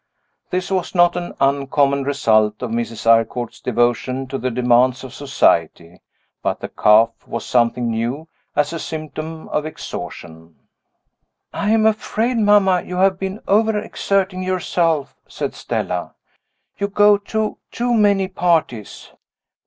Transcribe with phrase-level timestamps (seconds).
[0.49, 3.05] This was not an uncommon result of Mrs.
[3.05, 6.01] Eyrecourt's devotion to the demands of society;
[6.41, 10.55] but the cough was something new, as a symptom of exhaustion.
[11.53, 16.15] "I am afraid, mamma, you have been overexerting yourself," said Stella.
[16.79, 19.11] "You go to too many parties."